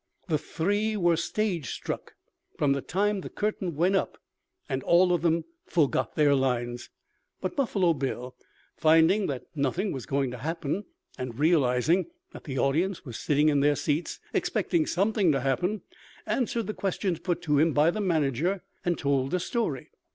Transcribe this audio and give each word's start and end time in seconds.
The 0.29 0.39
three 0.39 0.97
were 0.97 1.15
stagestruck 1.15 2.15
from 2.57 2.71
the 2.73 2.81
time 2.81 3.21
the 3.21 3.29
curtain 3.29 3.75
went 3.75 3.95
up, 3.95 4.17
and 4.67 4.81
all 4.81 5.13
of 5.13 5.21
them 5.21 5.45
forgot 5.67 6.15
their 6.15 6.33
lines. 6.33 6.89
But 7.39 7.55
Buffalo 7.55 7.93
Bill, 7.93 8.35
finding 8.75 9.27
that 9.27 9.43
nothing 9.53 9.91
was 9.91 10.07
going 10.07 10.31
to 10.31 10.39
happen 10.39 10.85
and 11.19 11.37
realizing 11.37 12.07
that 12.33 12.45
the 12.45 12.57
audience 12.57 13.05
were 13.05 13.13
sitting 13.13 13.47
in 13.49 13.59
their 13.59 13.75
seats 13.75 14.19
expecting 14.33 14.87
something 14.87 15.31
to 15.33 15.41
happen, 15.41 15.83
answered 16.25 16.65
the 16.65 16.73
questions 16.73 17.19
put 17.19 17.43
to 17.43 17.59
him 17.59 17.71
by 17.71 17.91
the 17.91 18.01
manager 18.01 18.63
and 18.83 18.97
told 18.97 19.35
a 19.35 19.39
story. 19.39 19.91